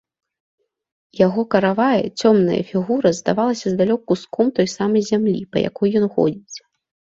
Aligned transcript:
Яго 1.25 1.41
каравая, 1.55 2.05
цёмная 2.21 2.57
фігура 2.71 3.09
здавалася 3.19 3.67
здалёк 3.75 4.01
куском 4.13 4.45
той 4.59 4.67
самай 4.75 5.01
зямлі, 5.13 5.37
па 5.55 5.67
якой 5.69 5.89
ён 6.03 6.11
ходзіць. 6.19 6.57